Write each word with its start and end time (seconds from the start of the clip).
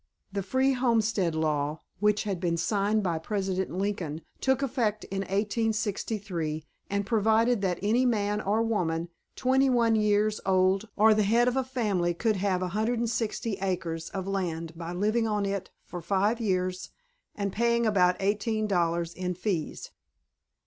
The 0.31 0.41
Free 0.41 0.73
Homestead 0.73 1.35
Law, 1.35 1.81
which 1.99 2.23
had 2.23 2.39
been 2.39 2.57
signed 2.57 3.03
by 3.03 3.19
President 3.19 3.69
Lincoln, 3.69 4.21
took 4.39 4.63
effect 4.63 5.03
in 5.11 5.19
1863 5.19 6.65
and 6.89 7.05
provided 7.05 7.61
that 7.61 7.77
any 7.83 8.03
man 8.07 8.41
or 8.41 8.63
woman 8.63 9.09
twenty 9.35 9.69
one 9.69 9.95
years 9.95 10.41
old 10.43 10.89
or 10.95 11.13
the 11.13 11.21
head 11.21 11.47
of 11.47 11.55
a 11.55 11.63
family 11.63 12.15
could 12.15 12.37
have 12.37 12.61
160 12.63 13.53
acres 13.57 14.09
of 14.09 14.25
land 14.27 14.73
by 14.75 14.91
living 14.91 15.27
on 15.27 15.45
it 15.45 15.69
for 15.85 16.01
five 16.01 16.41
years 16.41 16.89
and 17.35 17.53
paying 17.53 17.85
about 17.85 18.15
eighteen 18.19 18.65
dollars 18.65 19.13
in 19.13 19.35
fees. 19.35 19.91